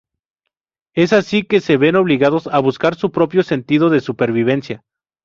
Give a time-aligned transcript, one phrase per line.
[0.95, 4.83] Es así que se ven obligados a buscar su propio sentido de supervivencia.